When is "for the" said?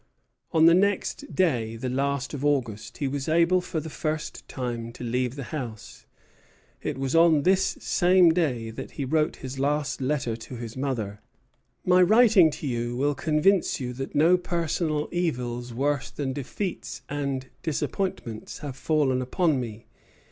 3.61-3.87